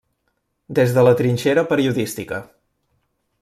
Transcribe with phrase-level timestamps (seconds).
[0.79, 2.43] Des de la trinxera periodística.